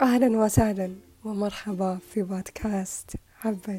[0.00, 0.94] أهلا وسهلا
[1.24, 3.10] ومرحبا في بودكاست
[3.44, 3.78] عبر.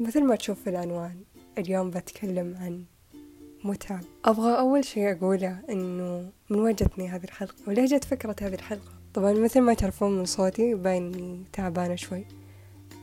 [0.00, 1.16] مثل ما تشوف في العنوان
[1.58, 2.84] اليوم بتكلم عن
[3.64, 8.54] متعب أبغى أول شيء أقوله إنه من وين جتني هذه الحلقة؟ وليه جت فكرة هذه
[8.54, 12.24] الحلقة؟ طبعا مثل ما تعرفون من صوتي باين إني تعبانة شوي.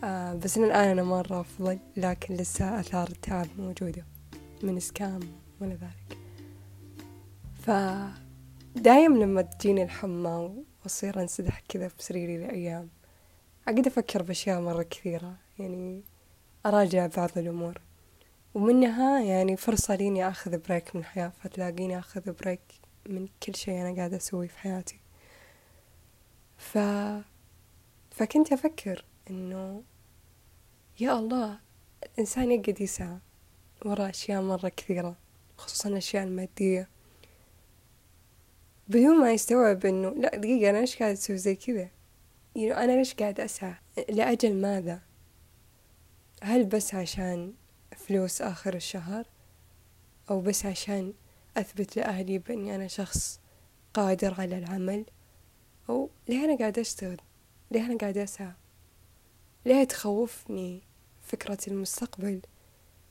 [0.04, 4.06] آه بس إن الآن أنا مرة أفضل لكن لسه آثار التعب موجودة
[4.64, 5.20] من إسكام
[5.62, 6.18] ولا ذلك.
[7.54, 7.72] ف
[8.76, 12.90] دايم لما تجيني الحمى وأصير أنسدح كذا بسريري لأيام
[13.68, 16.02] أقعد أفكر بأشياء مرة كثيرة يعني
[16.66, 17.82] أراجع بعض الأمور.
[18.54, 22.62] ومنها يعني فرصة ليني أخذ بريك من الحياة فتلاقيني أخذ بريك
[23.10, 25.00] من كل شيء أنا قاعدة أسويه في حياتي.
[26.58, 26.78] ف...
[28.12, 29.84] فكنت أفكر إنه
[31.00, 31.60] يا الله
[32.04, 33.18] الإنسان يقعد يسعى
[33.86, 35.16] ورا أشياء مرة كثيرة
[35.58, 36.90] خصوصا الأشياء المادية.
[38.90, 41.90] بدون ما يستوعب إنه لا دقيقة أنا ليش قاعد أسوي زي كذا؟
[42.56, 43.76] يعني أنا ليش قاعد أسعى؟
[44.10, 45.02] لأجل ماذا؟
[46.44, 47.54] هل بس عشان
[47.98, 49.26] فلوس آخر الشهر؟
[50.30, 51.14] أو بس عشان
[51.58, 53.40] أثبت لأهلي بأني أنا شخص
[53.94, 55.06] قادر على العمل؟
[55.90, 57.18] أو ليه أنا قاعدة أشتغل؟
[57.72, 58.52] ليه أنا قاعدة أسعى؟
[59.66, 60.82] ليه تخوفني
[61.24, 62.42] فكرة المستقبل؟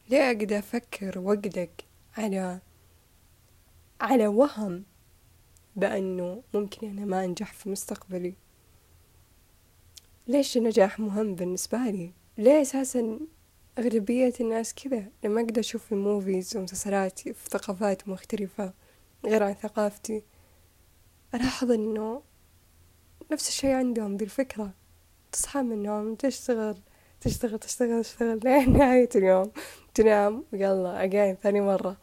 [0.08, 1.70] ليه أقعد أفكر وأقلق
[2.16, 2.60] على
[4.00, 4.84] على وهم؟
[5.76, 8.34] بأنه ممكن أنا ما أنجح في مستقبلي.
[10.26, 13.18] ليش النجاح مهم بالنسبة لي؟ ليه أساسا
[13.78, 18.72] أغلبية الناس كذا؟ لما أقدر أشوف الموفيز ومسلسلات في ثقافات مختلفة
[19.24, 20.22] غير عن ثقافتي.
[21.34, 22.22] ألاحظ إنه
[23.32, 24.70] نفس الشي عندهم ذي الفكرة
[25.32, 26.78] تصحى من النوم تشتغل
[27.20, 29.50] تشتغل تشتغل تشتغل لين نهاية اليوم.
[29.94, 31.96] تنام ويلا أجين ثاني مرة.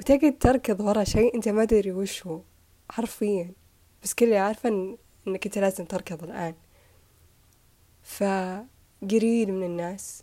[0.00, 2.40] وتقعد تركض ورا شيء أنت ما تدري وش هو.
[2.90, 3.52] حرفيا.
[4.02, 6.54] بس كل اللي عارفة إن إنك أنت لازم تركض الآن.
[8.02, 10.22] فقليل من الناس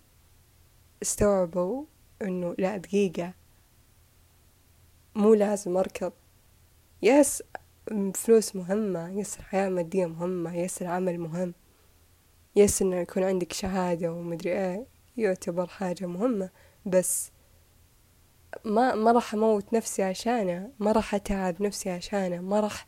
[1.02, 1.86] استوعبوا
[2.22, 3.34] إنه لا دقيقة.
[5.16, 6.12] مو لازم أركض.
[7.02, 7.44] يس
[8.16, 11.54] فلوس مهمة يس الحياة المادية مهمة يس العمل مهم
[12.56, 14.86] يس إنه يكون عندك شهادة ومدري إيه
[15.18, 16.50] يعتبر حاجة مهمة.
[16.86, 17.32] بس
[18.66, 22.88] ما ما راح أموت نفسي عشانه ما راح أتعب نفسي عشانه ما راح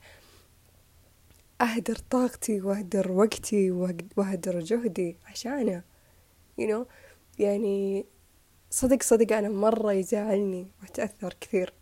[1.61, 3.71] أهدر طاقتي وأهدر وقتي
[4.17, 5.83] وأهدر جهدي عشانه.
[6.61, 6.85] You know
[7.39, 8.05] يعني
[8.69, 11.73] صدق صدق أنا مرة يزعلني وأتأثر كثير.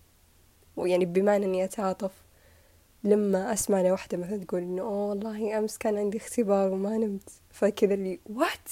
[0.75, 2.11] ويعني بمعنى إني أتعاطف
[3.03, 7.29] لما أسمع لوحدة مثلا تقول إنه أوه والله أمس كان عندي اختبار وما نمت.
[7.51, 8.69] فكذا اللي وات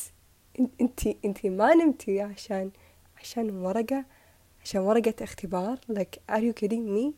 [0.81, 2.72] انتي انتي ما نمتي عشان
[3.17, 4.05] عشان ورقة؟
[4.63, 5.79] عشان ورقة اختبار.
[5.89, 7.13] Like are you kidding me?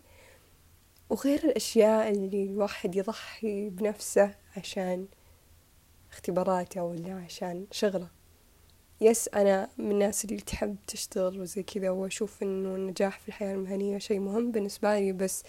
[1.09, 5.07] وغير الأشياء اللي الواحد يضحي بنفسه عشان
[6.11, 8.07] اختباراته ولا عشان شغله.
[9.01, 13.97] يس أنا من الناس اللي تحب تشتغل وزي كذا وأشوف إنه النجاح في الحياة المهنية
[13.97, 15.43] شيء مهم بالنسبة لي بس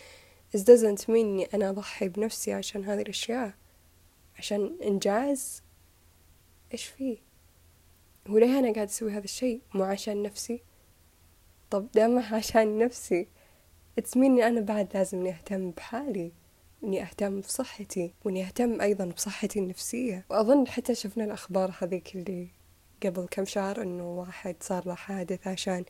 [0.57, 3.53] it doesn't mean إني أنا أضحي بنفسي عشان هذه الأشياء.
[4.39, 5.63] عشان إنجاز
[6.73, 7.19] إيش فيه؟
[8.29, 10.63] وليه أنا قاعد أسوي هذا الشيء؟ مو عشان نفسي.
[11.75, 13.29] طب دام عشان نفسي
[14.17, 16.33] إني أنا بعد لازم إني أهتم بحالي
[16.85, 20.25] إني أهتم بصحتي وإني أهتم أيضا بصحتي النفسية.
[20.31, 22.49] وأظن حتى شفنا الأخبار هذيك اللي
[23.03, 25.85] قبل كم شهر إنه واحد صار له حادث عشان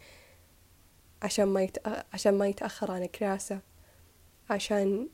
[1.23, 2.05] عشان ما يتأ...
[2.13, 3.61] عشان ما يتأخر عن كلاسه
[4.51, 5.09] عشان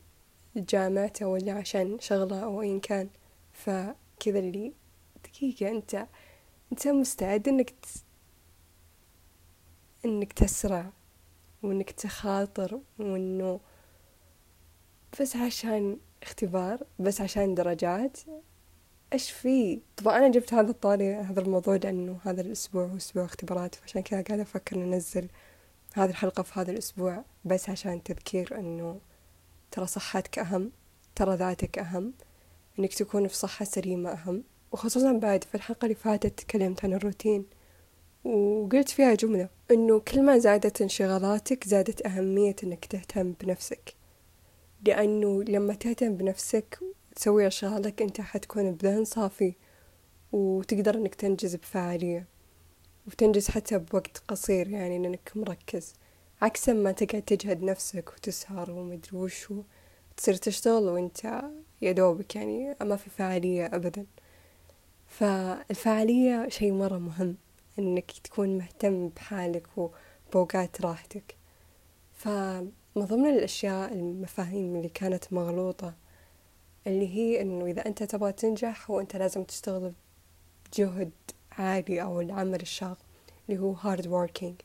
[0.56, 3.08] جامعته ولا عشان شغله أو أيا كان.
[3.52, 4.72] فكذا اللي
[5.24, 6.06] دقيقة أنت
[6.72, 7.74] أنت مستعد إنك
[10.02, 10.04] ت...
[10.06, 10.90] إنك تسرع
[11.62, 13.60] وإنك تخاطر وإنه
[15.20, 18.18] بس عشان اختبار بس عشان درجات.
[19.12, 23.74] إيش في؟ طبعا أنا جبت هذا الطاري هذا الموضوع لأنه هذا الأسبوع هو أسبوع اختبارات
[23.74, 25.28] فعشان كذا قاعدة أفكر ننزل
[25.94, 29.00] هذه الحلقة في هذا الأسبوع بس عشان تذكير إنه
[29.70, 30.72] ترى صحتك أهم
[31.14, 32.12] ترى ذاتك أهم
[32.78, 34.44] إنك تكون في صحة سليمة أهم.
[34.72, 37.46] وخصوصا بعد في الحلقة اللي فاتت تكلمت عن الروتين.
[38.24, 43.94] وقلت فيها جملة إنه كل ما زادت انشغالاتك زادت أهمية إنك تهتم بنفسك.
[44.86, 46.78] لأنه لما تهتم بنفسك
[47.16, 49.54] تسوي أشغالك أنت حتكون بذهن صافي
[50.32, 52.26] وتقدر أنك تنجز بفعالية
[53.06, 55.94] وتنجز حتى بوقت قصير يعني لأنك مركز.
[56.42, 59.62] عكس ما تقعد تجهد نفسك وتسهر ومدري وشو
[60.16, 61.42] تصير تشتغل وإنت
[61.82, 64.06] يا دوبك يعني ما في فعالية أبدا.
[65.06, 67.36] فالفعالية شيء مرة مهم.
[67.80, 71.36] إنك تكون مهتم بحالك وبوقات راحتك.
[72.12, 75.94] فمن ضمن الأشياء المفاهيم اللي كانت مغلوطة
[76.86, 79.92] اللي هي إنه إذا أنت تبغى تنجح هو أنت لازم تشتغل
[80.66, 81.10] بجهد
[81.52, 82.98] عالي أو العمل الشاق
[83.48, 84.64] اللي هو hard working.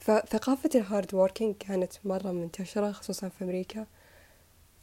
[0.00, 3.86] فثقافة الهارد ووركينج كانت مرة منتشرة خصوصا في أمريكا.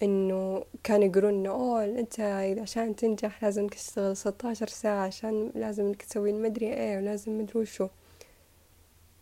[0.04, 5.86] إنه كانوا يقولون إنه أوه أنت إذا عشان تنجح لازم تشتغل ستاشر ساعة عشان لازم
[5.86, 7.88] إنك تسوي المدري إيه ولازم مدري وشو.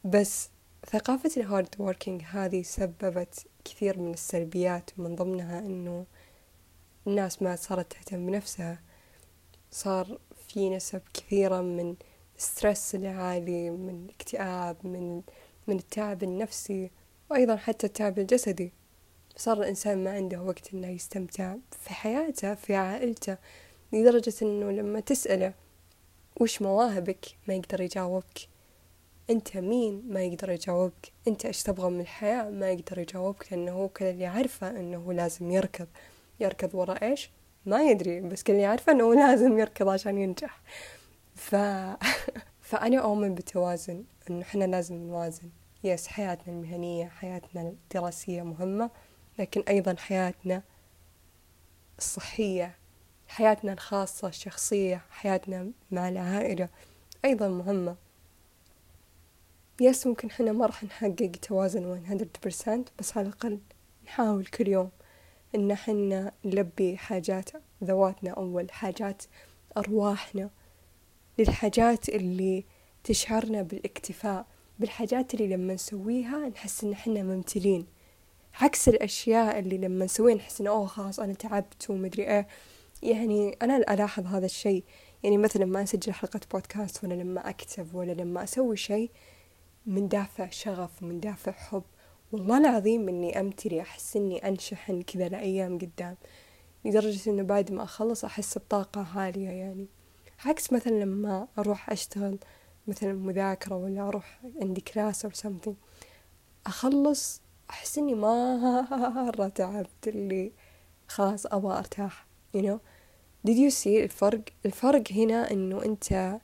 [0.04, 0.50] بس
[0.86, 6.06] ثقافة الهارد ووركينج هذه سببت كثير من السلبيات ومن ضمنها إنه
[7.07, 8.80] الناس ما صارت تهتم بنفسها.
[9.72, 11.95] صار في نسب كثيرة من
[12.38, 15.22] ستريس العالي من اكتئاب من
[15.68, 16.92] من التعب النفسي
[17.31, 18.74] وأيضا حتى التعب الجسدي.
[19.38, 23.38] صار الإنسان ما عنده وقت إنه يستمتع في حياته في عائلته
[23.94, 25.54] لدرجة إنه لما تسأله
[26.40, 28.48] وش مواهبك ما يقدر يجاوبك.
[29.30, 31.12] أنت مين ما يقدر يجاوبك.
[31.28, 35.52] أنت إيش تبغى من الحياة ما يقدر يجاوبك لأنه هو كل اللي عارفه إنه لازم
[35.52, 35.88] يركض.
[36.40, 37.32] يركض ورا إيش؟
[37.66, 40.62] ما يدري بس كل اللي عارفه إنه لازم يركض عشان ينجح.
[41.36, 41.56] ف...
[42.70, 45.50] فأنا أؤمن بالتوازن إنه إحنا لازم نوازن.
[45.84, 48.90] يس حياتنا المهنية حياتنا الدراسية مهمة.
[49.40, 50.62] لكن أيضا حياتنا
[51.98, 52.76] الصحية
[53.28, 56.70] حياتنا الخاصة الشخصية حياتنا مع العائلة
[57.26, 57.96] أيضا مهمة.
[59.82, 62.02] يس ممكن حنا ما راح نحقق توازن
[62.66, 63.60] 100% بس على الأقل
[64.06, 64.90] نحاول كل يوم
[65.56, 67.50] إن حنا نلبي حاجات
[67.84, 69.24] ذواتنا أول حاجات
[69.78, 70.50] أرواحنا
[71.40, 72.64] للحاجات اللي
[73.04, 74.46] تشعرنا بالاكتفاء
[74.80, 77.86] بالحاجات اللي لما نسويها نحس إن حنا ممتلين.
[78.62, 82.48] عكس الأشياء اللي لما نسويها نحس إنه أوه خلاص أنا تعبت ومدري إيه.
[83.04, 84.84] يعني أنا ألاحظ هذا الشيء.
[85.24, 89.12] يعني مثلا لما أسجل حلقة بودكاست ولا لما أكتب ولا لما أسوي شيء
[89.86, 91.84] من دافع شغف ومن دافع حب.
[92.31, 96.18] والله العظيم إني أمتلي أحس إني أنشحن كذا لأيام قدام.
[96.86, 99.88] لدرجة إنه بعد ما أخلص أحس بطاقة عالية يعني.
[100.46, 102.40] عكس مثلا لما أروح أشتغل
[102.88, 105.74] مثلا مذاكرة ولا أروح عندي كلاس أو something.
[106.68, 108.16] أخلص أحس إني
[109.26, 110.52] مرة تعبت اللي
[111.08, 112.26] خلاص أبغى أرتاح
[112.56, 112.80] you know.
[113.48, 116.40] Did you see الفرق؟ الفرق هنا إنه أنت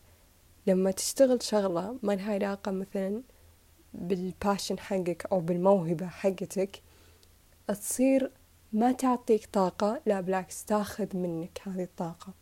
[0.68, 3.22] لما تشتغل شغلة ما لها علاقة مثلا
[3.94, 6.82] بالباشن حقك أو بالموهبة حقتك
[7.68, 8.32] تصير
[8.74, 12.34] ما تعطيك طاقة لا بالعكس تاخذ منك هذه الطاقة.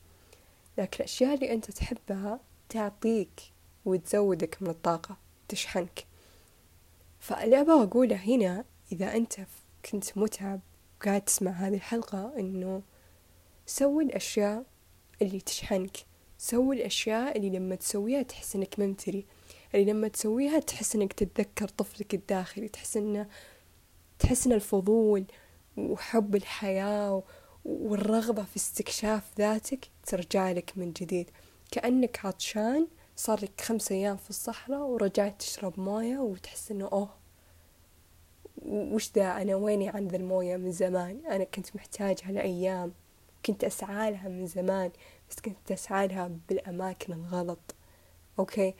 [0.77, 2.39] لكن الأشياء اللي أنت تحبها
[2.69, 3.41] تعطيك
[3.85, 5.17] وتزودك من الطاقة
[5.47, 6.05] تشحنك.
[7.19, 9.35] فاللي أبغى أقوله هنا إذا أنت
[9.91, 10.59] كنت متعب
[11.01, 12.81] وقاعد تسمع هذه الحلقة إنه
[13.65, 14.63] سوي الأشياء
[15.21, 15.97] اللي تشحنك.
[16.37, 19.25] سوي الأشياء اللي لما تسويها تحس إنك ممتلي.
[19.75, 22.67] اللي لما تسويها تحس إنك تتذكر طفلك الداخلي.
[22.67, 23.27] تحس إنه
[24.19, 25.25] تحس إن الفضول
[25.77, 27.23] وحب الحياة
[27.65, 31.29] والرغبة في استكشاف ذاتك ترجع لك من جديد.
[31.71, 32.87] كأنك عطشان
[33.19, 37.09] صار لك خمس أيام في الصحراء ورجعت تشرب موية وتحس إنه أوه
[38.65, 42.93] وش ذا؟ أنا ويني عن ذا الموية من زمان؟ أنا كنت محتاجها لأيام
[43.45, 44.91] كنت أسعى لها من زمان
[45.29, 47.75] بس كنت أسعى لها بالأماكن الغلط.
[48.39, 48.73] أوكي؟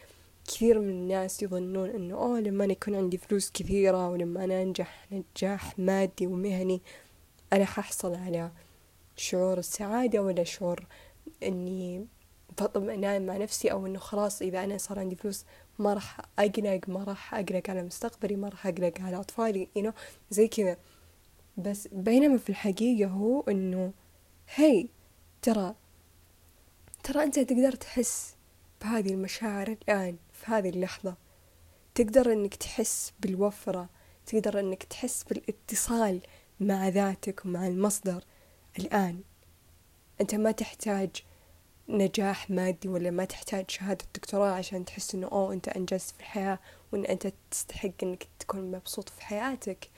[0.48, 5.08] كثير من الناس يظنون إنه أوه لما أنا يكون عندي فلوس كثيرة ولما أنا أنجح
[5.12, 6.82] نجاح مادي ومهني
[7.54, 8.52] أنا ححصل على
[9.16, 10.86] شعور السعادة ولا شعور
[11.44, 12.08] إني
[12.64, 15.46] بطمئنان مع نفسي أو إنه خلاص إذا أنا صار عندي فلوس
[15.80, 19.94] ما راح أقلق ما راح أقلق على مستقبلي ما راح أقلق على أطفالي you know
[20.32, 20.78] زي كذا.
[21.58, 23.94] بس بينما في الحقيقة هو إنه
[24.56, 24.88] هي
[25.42, 25.76] ترى
[27.04, 28.36] ترى أنت تقدر تحس
[28.82, 31.16] بهذه المشاعر الآن في هذه اللحظة.
[31.96, 33.90] تقدر إنك تحس بالوفرة
[34.26, 36.22] تقدر إنك تحس بالاتصال
[36.60, 38.24] مع ذاتك ومع المصدر
[38.80, 39.22] الآن.
[40.22, 41.10] أنت ما تحتاج
[41.90, 46.60] نجاح مادي ولا ما تحتاج شهادة دكتوراه عشان تحس إنه أوه أنت أنجزت في الحياة
[46.92, 49.90] وإن أنت تستحق إنك تكون مبسوط في حياتك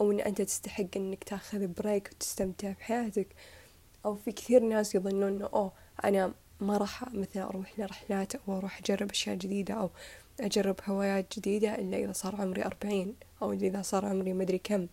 [0.00, 3.26] أو إن أنت تستحق إنك تاخذ بريك وتستمتع بحياتك
[4.04, 5.72] أو في كثير ناس يظنون إنه أوه
[6.04, 9.90] أنا ما راح مثلا أروح لرحلات أو أروح أجرب أشياء جديدة أو
[10.40, 14.86] أجرب هوايات جديدة إلا إذا صار عمري أربعين أو إذا صار عمري مدري كم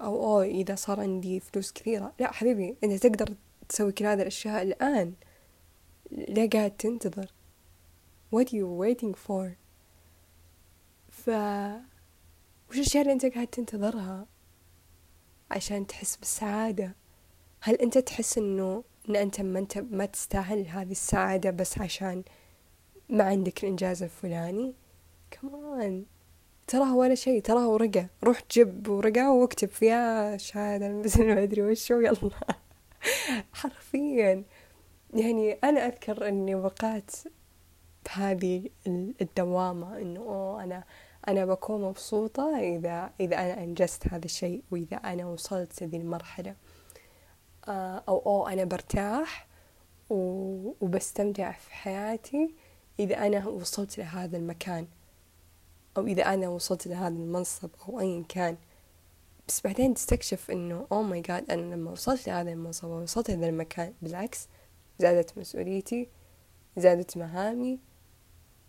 [0.00, 2.12] أو أوه إذا صار عندي فلوس كثيرة.
[2.20, 3.34] لا حبيبي أنت تقدر
[3.68, 5.12] تسوي كل هذه الأشياء الآن.
[6.10, 7.32] ليه قاعد تنتظر.
[8.34, 9.56] What are you waiting for?
[11.10, 11.30] ف
[12.70, 14.26] وش الأشياء اللي أنت قاعد تنتظرها
[15.50, 16.94] عشان تحس بالسعادة؟
[17.60, 22.22] هل أنت تحس إنه إن أنت ما أنت ما تستاهل هذه السعادة بس عشان
[23.08, 24.74] ما عندك الإنجاز الفلاني؟
[25.30, 26.04] كمان
[26.66, 28.06] تراه ولا شيء تراه ورقة.
[28.24, 29.68] روح جيب ورقة واكتب.
[29.68, 32.30] فيها شهادة مثل ما أدري وشو يلا
[33.52, 34.44] حرفيا.
[35.14, 37.10] يعني أنا أذكر أني وقعت
[38.06, 38.70] بهذه
[39.20, 40.84] الدوامة أنه أوه أنا
[41.28, 46.54] أنا بكون مبسوطة إذا إذا أنا أنجزت هذا الشيء وإذا أنا وصلت هذه المرحلة.
[47.68, 49.46] آه، أو أو أنا برتاح
[50.10, 52.54] وبستمتع في حياتي
[53.00, 54.86] إذا أنا وصلت لهذا المكان.
[55.96, 58.56] أو إذا أنا وصلت لهذا المنصب أو أيا كان.
[59.48, 63.92] بس بعدين تستكشف إنه oh my God أنا لما وصلت لهذا المنصب ووصلت لهذا المكان
[64.02, 64.48] بالعكس
[65.00, 66.08] زادت مسؤوليتي
[66.76, 67.78] زادت مهامي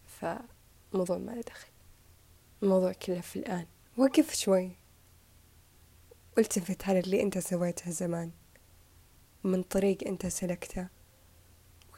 [0.06, 1.70] فموضوع ما له دخل.
[2.64, 3.66] الموضوع كله في الآن.
[3.98, 4.72] وقف شوي.
[6.38, 8.32] والتفت على اللي أنت سويته زمان.
[9.44, 10.88] من طريق أنت سلكته.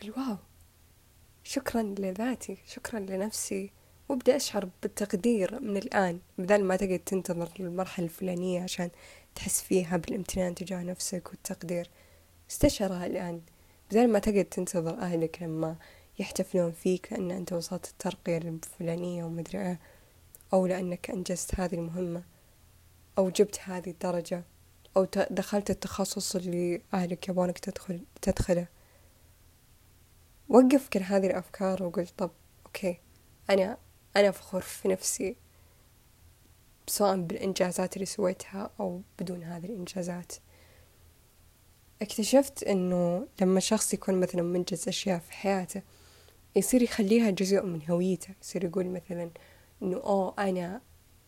[0.01, 0.37] قل wow.
[1.43, 2.57] شكرا لذاتي.
[2.65, 3.71] شكرا لنفسي.
[4.09, 6.19] وأبدأ أشعر بالتقدير من الآن.
[6.37, 8.89] بدل ما تقعد تنتظر المرحلة الفلانية عشان
[9.35, 11.89] تحس فيها بالامتنان تجاه نفسك والتقدير.
[12.51, 13.41] استشعرها الآن.
[13.91, 15.75] بدل ما تقعد تنتظر أهلك لما
[16.19, 19.79] يحتفلون فيك لأن أنت وصلت الترقية الفلانية ومدري إيه
[20.53, 22.23] أو لأنك أنجزت هذه المهمة
[23.17, 24.43] أو جبت هذه الدرجة
[24.97, 28.67] أو دخلت التخصص اللي أهلك يبونك تدخل تدخله.
[30.49, 32.31] وقف كل هذه الأفكار وقل طب
[32.65, 32.99] أوكي
[33.49, 33.77] أنا
[34.15, 35.35] أنا فخور في نفسي
[36.87, 40.33] سواء بالإنجازات اللي سويتها أو بدون هذه الإنجازات.
[42.01, 45.81] اكتشفت إنه لما شخص يكون مثلا منجز أشياء في حياته
[46.55, 48.29] يصير يخليها جزء من هويته.
[48.41, 49.29] يصير يقول مثلا
[49.81, 50.81] إنه أوه أنا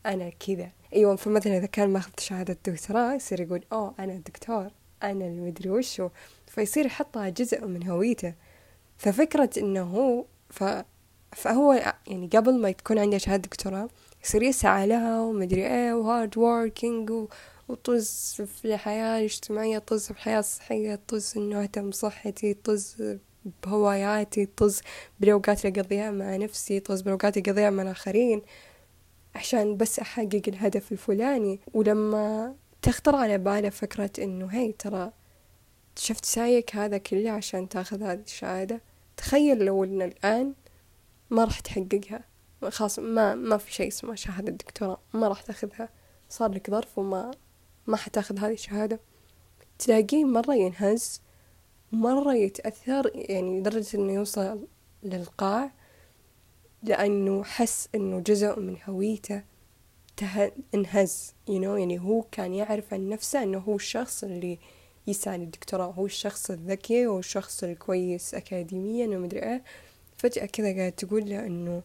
[0.06, 0.70] أنا كذا.
[0.94, 4.68] أيوة فمثلا إذا كان ماخذ شهادة دكتوراه يصير يقول أوه أنا دكتور
[5.04, 6.10] أنا المدري وشو.
[6.48, 8.34] فيصير يحطها جزء من هويته.
[8.98, 10.64] ففكرة إنه هو ف...
[11.32, 11.74] فهو
[12.08, 13.90] يعني قبل ما تكون عنده شهادة دكتوراه
[14.24, 17.12] يصير يسعى لها ومدري إيه و hard working.
[17.68, 23.18] وطز في الحياة الاجتماعية طز في الحياة الصحية طز إنه أهتم بصحتي طز
[23.64, 24.82] بهواياتي طز
[25.20, 28.42] بالأوقات اللي أقضيها مع نفسي طز بالأوقات اللي أقضيها مع الآخرين
[29.36, 31.60] عشان بس أحقق الهدف الفلاني.
[31.74, 35.12] ولما تخطر على باله فكرة إنه هاي ترى
[35.98, 38.82] شفت سايك هذا كله عشان تاخذ هذه الشهادة
[39.18, 40.54] تخيل لو إن الآن
[41.30, 42.24] ما راح تحققها.
[42.70, 45.90] خلاص ما ما في شيء اسمه شهادة دكتوراه ما راح تاخذها.
[46.30, 47.32] صار لك ظرف وما
[47.88, 49.00] ما حتاخذ هذه الشهادة.
[49.80, 51.22] تلاقيه مرة ينهز
[51.92, 54.68] مرة يتأثر يعني لدرجة إنه يوصل
[55.04, 55.72] للقاع
[56.84, 59.44] لأنه حس إنه جزء من هويته
[60.18, 60.52] ته...
[60.76, 64.60] انهز you know يعني هو كان يعرف عن نفسه إنه هو الشخص اللي
[65.08, 69.64] يسعى للدكتوراه هو الشخص الذكي هو الشخص الكويس أكاديميا ومدري إيه.
[70.18, 71.84] فجأة كذا قاعد تقول له إنه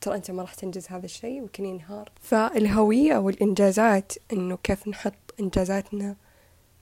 [0.00, 2.12] ترى أنت ما راح تنجز هذا الشيء وكان ينهار.
[2.20, 6.16] فالهوية والإنجازات إنه كيف نحط إنجازاتنا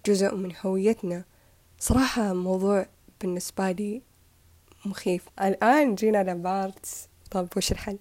[0.06, 1.24] جزء من هويتنا.
[1.78, 2.86] صراحة موضوع
[3.20, 4.02] بالنسبة لي
[4.84, 5.28] مخيف.
[5.42, 7.08] الآن جينا لبارت.
[7.30, 7.98] طب وش الحل؟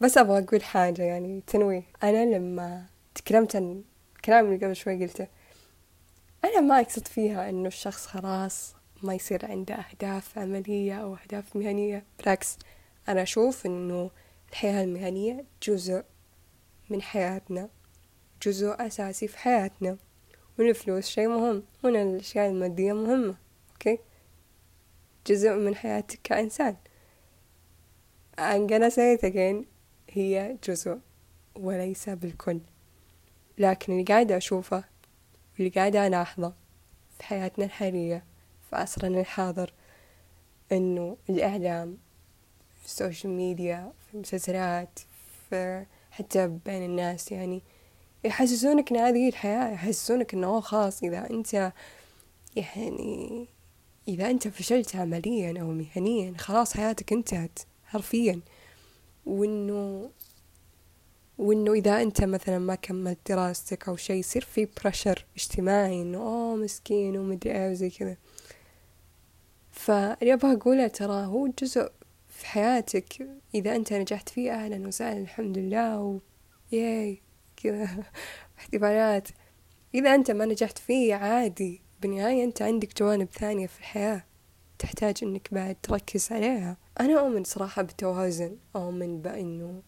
[0.00, 3.82] بس أبغى أقول حاجة يعني تنويه أنا لما تكلمت عن
[4.16, 5.26] الكلام اللي قبل شوي قلته
[6.44, 12.04] أنا ما أقصد فيها إنه الشخص خلاص ما يصير عنده أهداف عملية أو أهداف مهنية.
[12.18, 12.58] بالعكس
[13.08, 14.10] أنا أشوف إنه
[14.50, 16.04] الحياة المهنية جزء
[16.90, 17.68] من حياتنا.
[18.42, 19.96] جزء أساسي في حياتنا.
[20.58, 23.34] والفلوس شيء مهم هنا الأشياء المادية مهمة
[23.72, 23.98] أوكي؟
[25.26, 26.76] جزء من حياتك كإنسان.
[28.38, 29.64] I'm gonna say it again
[30.08, 30.98] هي جزء
[31.54, 32.60] وليس بالكل.
[33.58, 34.84] لكن اللي قاعدة أشوفه
[35.54, 36.52] واللي قاعدة ألاحظه
[37.18, 38.24] في حياتنا الحالية
[38.70, 39.72] في عصرنا الحاضر
[40.72, 41.98] إنه الإعلام
[42.80, 44.98] في السوشيال ميديا في المسلسلات
[45.50, 47.62] في حتى بين الناس يعني
[48.24, 51.72] يحسسونك إن هذه الحياة يحسسونك إنه خلاص إذا أنت
[52.56, 53.48] يعني
[54.08, 58.40] إذا أنت فشلت عمليا أو مهنيا خلاص حياتك انتهت حرفيا.
[59.26, 60.10] وإنه
[61.38, 66.56] وإنه إذا أنت مثلا ما كملت دراستك أو شيء يصير في بريشر اجتماعي إنه أوه
[66.56, 68.16] مسكين ومدري إيه وزي كذا.
[69.70, 71.90] فاللي أبغى أقوله ترى هو جزء
[72.28, 73.28] في حياتك.
[73.54, 76.18] إذا أنت نجحت فيه أهلا وسهلا الحمد لله و
[76.72, 77.22] ياي.
[77.64, 78.04] كذا
[78.58, 79.28] احتفالات
[79.94, 81.82] إذا أنت ما نجحت فيه عادي.
[82.00, 84.24] بالنهاية أنت عندك جوانب ثانية في الحياة
[84.78, 86.76] تحتاج إنك بعد تركز عليها.
[87.00, 88.56] أنا أؤمن صراحة بالتوازن.
[88.76, 89.82] أؤمن بأنه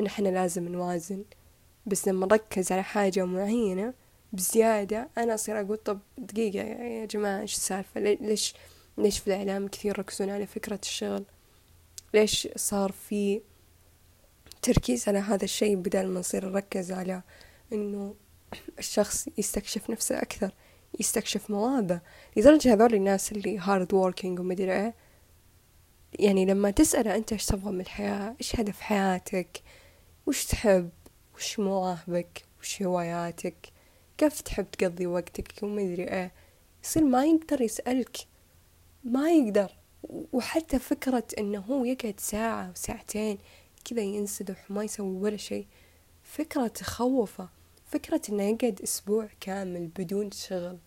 [0.00, 1.24] إن إحنا لازم نوازن.
[1.86, 3.94] بس لما نركز على حاجة معينة
[4.32, 8.54] بزيادة أنا أصير أقول طب دقيقة يا جماعة إيش السالفة؟ ليش
[8.98, 11.24] ليش في الإعلام كثير يركزون على فكرة الشغل؟
[12.14, 13.40] ليش صار في
[14.62, 17.22] تركيز على هذا الشيء بدل ما نصير نركز على
[17.72, 18.14] إنه
[18.78, 20.54] الشخص يستكشف نفسه أكثر
[21.00, 22.00] يستكشف مواهبه
[22.36, 24.94] لدرجة هذول الناس اللي hard working ومدري إيه
[26.18, 29.62] يعني لما تسأله أنت إيش تبغى من الحياة إيش هدف حياتك
[30.26, 30.90] وش تحب
[31.36, 33.72] وش مواهبك وش هواياتك
[34.18, 36.32] كيف تحب تقضي وقتك ومدري إيه
[36.84, 38.16] يصير ما يقدر يسألك
[39.04, 39.70] ما يقدر.
[40.32, 43.38] وحتى فكرة إنه هو يقعد ساعة وساعتين
[43.84, 45.66] كذا ينسدح وما يسوي ولا شيء.
[46.22, 47.48] فكرة تخوفه
[47.84, 50.78] فكرة إنه يقعد أسبوع كامل بدون شغل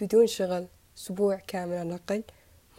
[0.00, 0.66] بدون شغل
[0.98, 2.22] أسبوع كامل على الأقل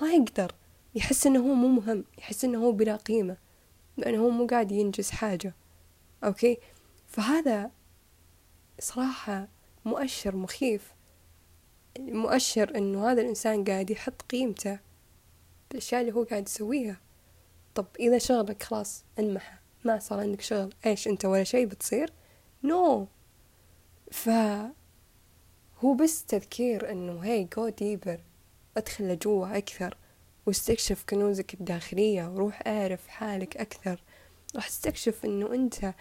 [0.01, 0.55] ما يقدر.
[0.95, 3.37] يحس إنه هو مو مهم يحس إنه هو بلا قيمة
[3.97, 5.53] لأنه هو مو قاعد ينجز حاجة.
[6.23, 6.57] أوكي؟
[7.07, 7.71] فهذا
[8.79, 9.47] صراحة
[9.85, 10.93] مؤشر مخيف.
[11.99, 14.79] مؤشر إنه هذا الإنسان قاعد يحط قيمته
[15.69, 16.97] بالأشياء اللي هو قاعد يسويها.
[17.75, 22.13] طب إذا شغلك خلاص انمحى ما صار عندك شغل إيش أنت ولا شيء بتصير؟
[22.63, 23.07] no no.
[24.11, 24.29] ف
[25.83, 28.19] هو بس تذكير إنه هي go deeper
[28.77, 29.97] أدخل لجوا أكثر
[30.45, 34.03] واستكشف كنوزك الداخلية وروح أعرف حالك أكثر.
[34.55, 35.93] راح تستكشف إنه أنت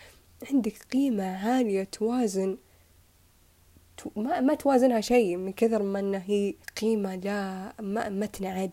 [0.51, 2.59] عندك قيمة عالية توازن
[4.17, 8.71] ما, ما توازنها شيء من كثر ما انها هي قيمة لا ما, ما تنعد.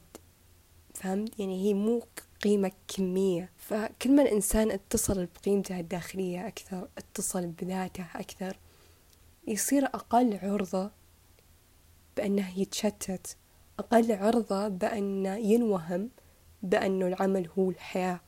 [0.94, 2.04] فهمت؟ يعني هي مو
[2.42, 3.52] قيمة كمية.
[3.58, 8.58] فكل ما الإنسان اتصل بقيمته الداخلية أكثر اتصل بذاته أكثر
[9.48, 10.92] يصير أقل عرضة
[12.18, 13.38] بأنه يتشتت
[13.80, 16.10] أقل عرضة بأنه ينوهم
[16.64, 18.20] بأنه العمل هو الحياة.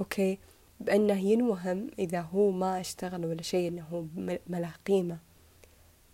[0.00, 0.38] أوكي؟
[0.80, 4.08] بأنه ينوهم إذا هو ما اشتغل ولا شيء أنه
[4.46, 5.18] ما له قيمة.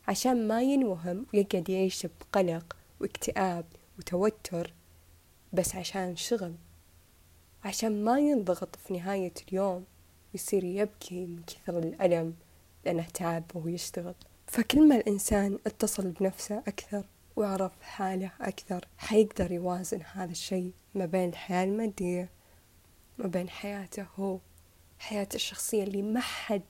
[0.09, 3.65] عشان ما ينوهم ويقعد يعيش بقلق واكتئاب
[3.99, 4.75] وتوتر
[5.53, 6.55] بس عشان شغل.
[7.65, 9.85] عشان ما ينضغط في نهاية اليوم
[10.35, 12.35] يصير يبكي من كثر الألم
[12.85, 14.15] لأنه تعب وهو يشتغل.
[14.47, 17.05] فكل ما الإنسان اتصل بنفسه أكثر
[17.37, 22.29] وعرف حاله أكثر حيقدر يوازن هذا الشيء ما بين الحياة المادية
[23.19, 24.39] ما بين حياته هو
[24.99, 26.63] حياته الشخصية اللي ما حد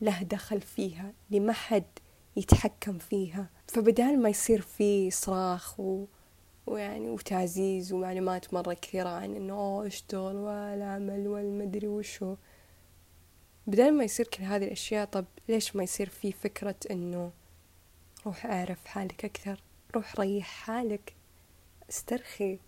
[0.00, 1.84] له دخل فيها اللي ما حد
[2.36, 3.50] يتحكم فيها.
[3.66, 6.04] فبدال ما يصير في صراخ و...
[6.72, 12.36] ويعني وتعزيز ومعلومات مرة كثيرة عن إنه اشتغل والعمل والمدري وشو.
[13.66, 17.30] بدل ما يصير كل هذه الأشياء طب ليش ما يصير في فكرة إنه
[18.26, 19.60] روح أعرف حالك أكثر
[19.94, 21.14] روح ريح حالك
[21.90, 22.58] استرخي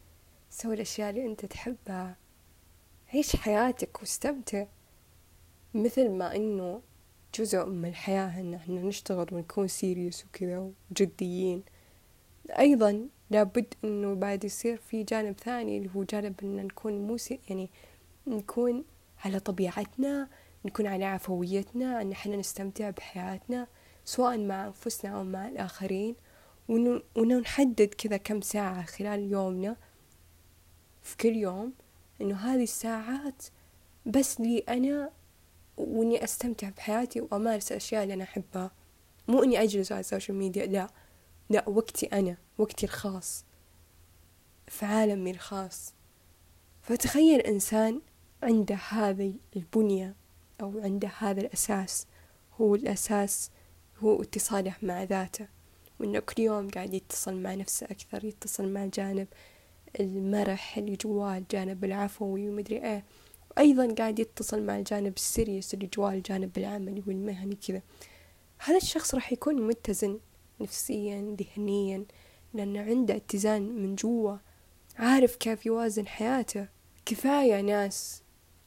[0.50, 2.16] سوي الأشياء اللي أنت تحبها
[3.14, 4.66] عيش حياتك واستمتع.
[5.74, 6.82] مثل ما إنه
[7.34, 11.62] جزء من الحياة إن إحنا نشتغل ونكون سيريوس وكذا وجديين.
[12.58, 17.16] أيضا لابد إنه بعد يصير في جانب ثاني اللي هو جانب إن نكون مو
[17.48, 17.70] يعني
[18.26, 18.84] نكون
[19.24, 20.28] على طبيعتنا
[20.64, 23.66] نكون على عفويتنا إن إحنا نستمتع بحياتنا
[24.04, 26.14] سواء مع أنفسنا أو مع الآخرين
[26.68, 29.76] وانه نحدد كذا كم ساعة خلال يومنا
[31.02, 31.72] في كل يوم
[32.20, 33.42] إنه هذه الساعات
[34.06, 35.10] بس لي أنا
[35.76, 38.70] وإني أستمتع بحياتي وأمارس الاشياء اللي أنا أحبها.
[39.28, 40.90] مو إني أجلس على ال social media لا.
[41.50, 43.44] لا وقتي أنا وقتي الخاص.
[44.68, 45.94] في عالمي الخاص.
[46.82, 48.00] فتخيل إنسان
[48.42, 50.14] عنده هذه البنية
[50.60, 52.06] أو عنده هذا الأساس.
[52.60, 53.50] هو الأساس
[53.98, 55.48] هو اتصاله مع ذاته.
[56.00, 59.28] وإنه كل يوم قاعد يتصل مع نفسه أكثر يتصل مع الجانب
[60.00, 63.04] المرح اللي جواه الجانب العفوي ومدري إيه.
[63.50, 67.82] وأيضا قاعد يتصل مع الجانب السيريس اللي جواه الجانب العملي والمهني كذا.
[68.58, 70.18] هذا الشخص راح يكون متزن
[70.60, 72.04] نفسيا ذهنيا
[72.54, 74.36] لأنه عنده اتزان من جوا
[74.98, 76.68] عارف كيف يوازن حياته.
[77.06, 78.22] كفاية ناس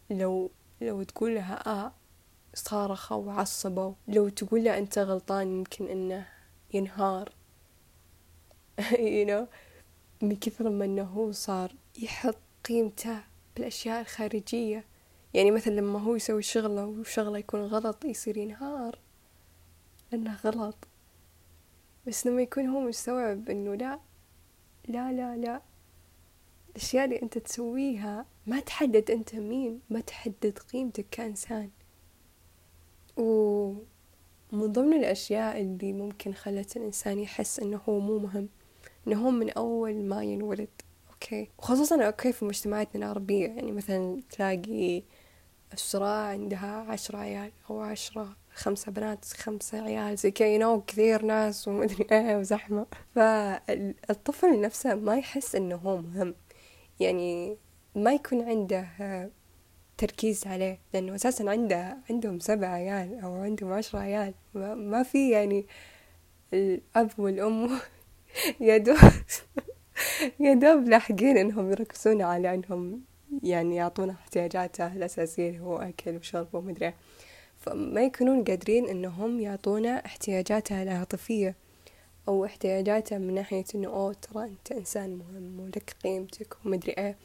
[0.09, 0.51] لو
[0.81, 1.93] لو تقول لها آه
[2.53, 6.27] صارخوا وعصبوا لو تقول له أنت غلطان يمكن إنه
[6.73, 7.29] ينهار.
[8.91, 9.45] You know
[10.21, 13.23] من كثر ما إنه هو صار يحط قيمته
[13.55, 14.85] بالأشياء الخارجية.
[15.33, 18.99] يعني مثلا لما هو يسوي شغله وشغله يكون غلط يصير ينهار.
[20.11, 20.75] لأنه غلط.
[22.07, 23.99] بس لما يكون هو مستوعب انه لا
[24.87, 25.61] لا لا لا
[26.69, 31.69] الأشياء اللي أنت تسويها ما تحدد أنت مين ما تحدد قيمتك كإنسان.
[33.17, 33.85] ومن
[34.53, 38.49] ضمن الأشياء اللي ممكن خلت الإنسان يحس إنه هو مو مهم
[39.07, 45.03] إنه هو من أول ما ينولد okay؟ وخصوصا okay في مجتمعاتنا العربية يعني مثلا تلاقي
[45.73, 51.25] الأسرة عندها عشرة عيال أو عشرة خمسة بنات خمسة عيال زي كذا you know كثير
[51.25, 52.85] ناس ومدري إيه وزحمة.
[53.15, 56.35] فالطفل نفسه ما يحس إنه هو مهم.
[56.99, 57.57] يعني
[57.95, 58.87] ما يكون عنده
[59.97, 64.33] تركيز عليه لأنه أساسا عنده عندهم سبع عيال أو عندهم عشرة عيال.
[64.75, 65.65] ما في يعني
[66.53, 67.69] الأب والأم
[68.59, 68.97] يا دوب
[70.39, 73.01] يا دوب لاحقين إنهم يركزون على إنهم
[73.43, 76.93] يعني يعطونا احتياجاته الأساسية اللي هو أكل وشرب ومدري
[77.63, 81.55] فما يكونون قادرين إنهم يعطونا احتياجاته العاطفية
[82.27, 87.17] أو احتياجاته من ناحية إنه أوه ترى أنت إنسان مهم ولك قيمتك ومدري إيه.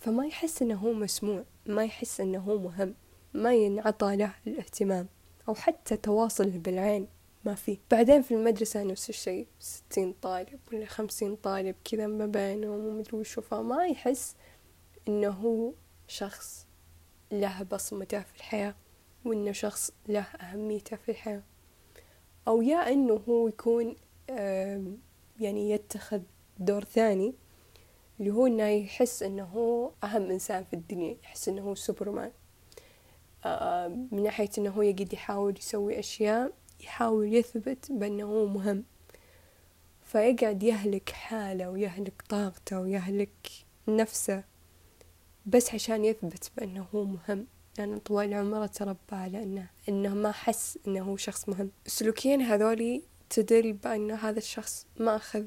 [0.00, 2.94] فما يحس إنه هو مسموع ما يحس إنه هو مهم
[3.34, 5.06] ما ينعطى له الاهتمام
[5.48, 7.08] أو حتى تواصل بالعين
[7.44, 12.86] ما في بعدين في المدرسة نفس الشيء ستين طالب ولا خمسين طالب كذا ما بينهم
[12.86, 14.34] ومدري وشو فما يحس
[15.08, 15.72] إنه هو
[16.08, 16.66] شخص
[17.32, 18.74] له بصمته في الحياة.
[19.24, 21.42] وإنه شخص له أهميته في الحياة.
[22.48, 23.96] أو يا إنه هو يكون
[25.40, 26.20] يعني يتخذ
[26.58, 27.34] دور ثاني
[28.20, 32.30] اللي هو إنه يحس إنه هو أهم إنسان في الدنيا يحس إنه هو سوبرمان.
[34.12, 38.84] من ناحية إنه هو يقدر يحاول يسوي أشياء يحاول يثبت بأنه هو مهم.
[40.04, 43.48] فيقعد يهلك حاله ويهلك طاقته ويهلك
[43.88, 44.44] نفسه
[45.46, 47.46] بس عشان يثبت بأنه هو مهم.
[47.78, 51.70] لأنه طوال عمره تربى على أنه إنه ما حس إنه هو شخص مهم.
[51.86, 55.44] السلوكيين هذولي تدل بأن هذا الشخص ما أخذ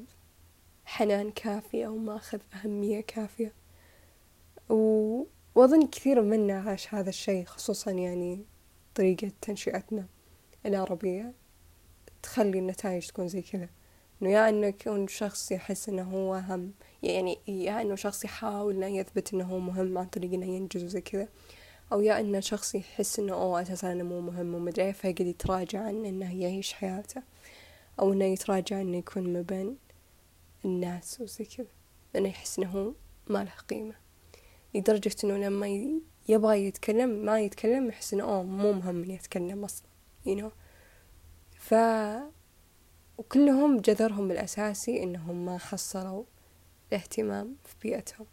[0.84, 3.52] حنان كافي أو ما أخذ أهمية كافية.
[4.68, 5.24] و...
[5.54, 8.44] وأظن كثير منا عاش هذا الشيء خصوصا يعني
[8.94, 10.06] طريقة تنشئتنا
[10.66, 11.34] العربية
[12.22, 13.68] تخلي النتائج تكون زي كذا.
[14.22, 18.86] إنه يا إنه يكون شخص يحس إنه هو أهم يعني يا إنه شخص يحاول إنه
[18.98, 21.28] يثبت إنه هو مهم عن طريق إنه ينجز زي كذا.
[21.92, 26.04] أو يا إنه شخص يحس إنه أوه أساسا أنا مو مهم ومدري فيقعد يتراجع عن
[26.04, 27.22] إنه يعيش حياته.
[28.00, 29.76] أو إنه يتراجع إنه يكون ما بين
[30.64, 31.66] الناس وزي كذا.
[32.14, 32.92] لأنه يحس إنه هو
[33.26, 33.94] ما له قيمة.
[34.74, 39.86] لدرجة إنه لما يبغى يتكلم ما يتكلم يحس إنه أوه مو مهم إني أتكلم أصلا
[40.26, 40.52] you know.
[41.58, 41.74] ف
[43.18, 46.24] وكلهم جذرهم الأساسي إنهم ما حصلوا
[46.88, 48.26] الاهتمام في بيئتهم.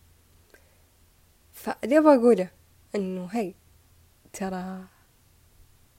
[1.53, 2.49] فاللي أبغى أقوله
[2.95, 3.53] إنه هي
[4.33, 4.83] ترى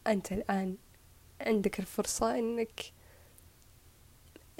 [0.07, 0.77] أنت الآن
[1.41, 2.81] عندك الفرصة إنك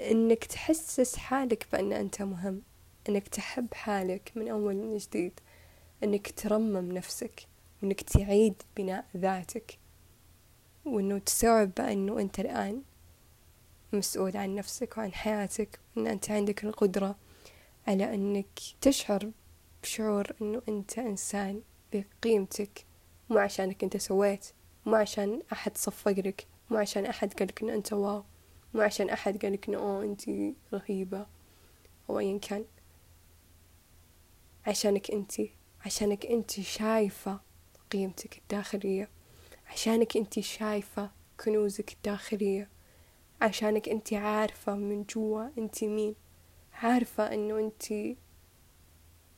[0.01, 2.61] إنك تحسس حالك بأن أنت مهم
[3.09, 5.39] إنك تحب حالك من أول من جديد
[6.03, 7.47] إنك ترمم نفسك
[7.83, 9.79] وإنك تعيد بناء ذاتك
[10.85, 12.81] وإنه تستوعب بأنه أنت الآن
[13.93, 17.15] مسؤول عن نفسك وعن حياتك وأن أنت عندك القدرة
[17.87, 19.31] على أنك تشعر
[19.83, 21.61] بشعور أنه أنت إنسان.
[22.21, 22.85] بقيمتك
[23.29, 24.45] مو عشانك أنت سويت
[24.85, 28.23] مو عشان أحد صفق لك مو عشان أحد قالك أنه أنت واو
[28.73, 30.21] مو عشان أحد قالك أنه أوه أنت
[30.73, 31.25] رهيبة
[32.09, 32.65] أو أيا كان.
[34.67, 35.31] عشانك أنت
[35.85, 37.39] عشانك أنت شايفة
[37.91, 39.09] قيمتك الداخلية
[39.71, 41.11] عشانك أنت شايفة
[41.45, 42.69] كنوزك الداخلية
[43.41, 46.15] عشانك أنت عارفة من جوا أنت مين
[46.73, 48.15] عارفة أنه أنت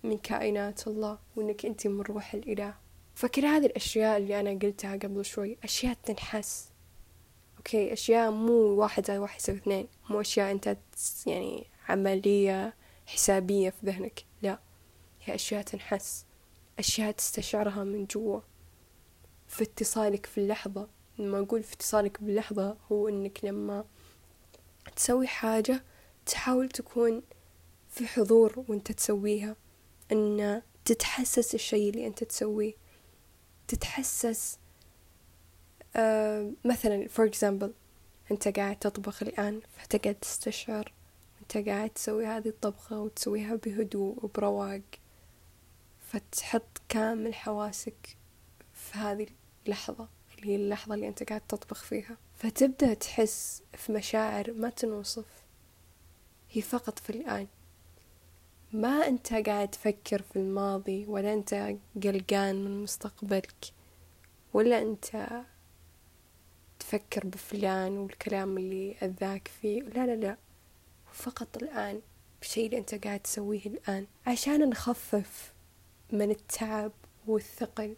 [0.03, 2.73] من كائنات الله وأنك أنت من روح الإله.
[3.15, 6.69] فكل هذه الأشياء اللي أنا قلتها قبل شوي؟ أشياء تنحس
[7.57, 9.87] أوكي أشياء مو واحد زائد واحد يساوي اثنين.
[10.09, 10.77] مو أشياء أنت
[11.25, 12.73] يعني عملية
[13.05, 14.25] حسابية في ذهنك.
[14.41, 14.59] لا
[15.23, 16.25] هي أشياء تنحس
[16.79, 18.39] أشياء تستشعرها من جوا.
[19.47, 20.87] في اتصالك في اللحظة.
[21.19, 23.85] لما أقول في اتصالك باللحظة هو إنك لما
[24.95, 25.83] تسوي حاجة
[26.25, 27.21] تحاول تكون
[27.89, 29.55] في حضور وأنت تسويها.
[30.11, 32.73] أن تتحسس الشيء اللي أنت تسويه.
[33.67, 34.57] تتحسس
[35.95, 37.69] آه مثلا for example
[38.31, 40.93] أنت قاعد تطبخ الآن فتقعد تستشعر
[41.41, 44.81] أنت قاعد تسوي هذه الطبخة وتسويها بهدوء وبرواق
[45.99, 48.17] فتحط كامل حواسك
[48.73, 49.27] في هذه
[49.65, 52.17] اللحظة اللي هي اللحظة اللي أنت قاعد تطبخ فيها.
[52.35, 55.25] فتبدأ تحس في مشاعر ما تنوصف
[56.51, 57.47] هي فقط في الآن.
[58.73, 63.73] ما أنت قاعد تفكر في الماضي ولا أنت قلقان من مستقبلك
[64.53, 65.27] ولا أنت
[66.79, 70.37] تفكر بفلان والكلام اللي أذاك فيه؟ لا لا لا.
[71.13, 72.01] فقط الآن
[72.41, 75.53] بشيء اللي أنت قاعد تسويه الآن عشان نخفف
[76.11, 76.91] من التعب
[77.27, 77.95] والثقل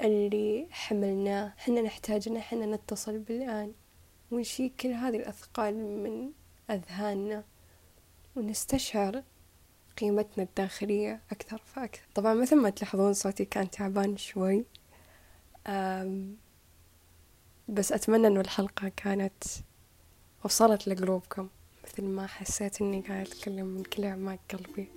[0.00, 1.52] اللي حملناه.
[1.56, 3.72] حنا نحتاج إن حنا نتصل بالآن
[4.30, 6.30] ونشيل كل هذه الأثقال من
[6.70, 7.44] أذهاننا
[8.36, 9.22] ونستشعر
[10.00, 12.02] قيمتنا الداخلية أكثر فأكثر.
[12.14, 14.64] طبعا مثل ما تلاحظون صوتي كان تعبان شوي.
[17.68, 19.44] بس أتمنى أنه الحلقة كانت
[20.44, 21.48] وصلت لقلوبكم.
[21.84, 24.88] مثل ما حسيت أني قاعد أتكلم من كل أعماق قلبي.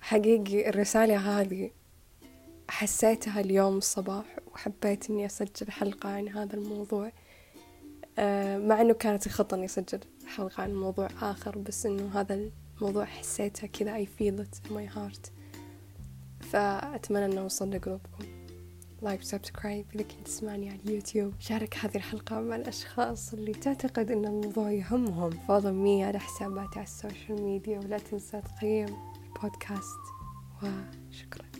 [0.00, 1.70] حقيقي الرسالة هذه
[2.68, 7.12] حسيتها اليوم الصباح وحبيت إني أسجل حلقة عن هذا الموضوع.
[8.18, 13.04] آه، مع إنه كانت الخطة إني أسجل حلقة عن موضوع آخر بس إنه هذا الموضوع
[13.04, 15.30] حسيته كذا I feel it in my heart.
[16.40, 18.24] فأتمنى إنه أوصل لقلوبكم.
[19.02, 21.32] like subscribe إذا كنت تسمعني على اليوتيوب.
[21.38, 25.30] شارك هذه الحلقة مع الأشخاص اللي تعتقد أن الموضوع يهمهم.
[25.30, 30.00] follow me على حساباتي على ال social media ولا تنسى تقيم البودكاست.
[30.62, 31.55] وشكرا.